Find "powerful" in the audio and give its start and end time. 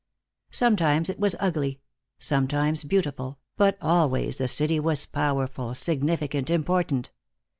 5.05-5.75